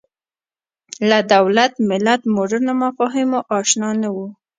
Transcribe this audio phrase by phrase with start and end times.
[1.09, 4.27] له دولت ملت مډرنو مفاهیمو اشنا نه وو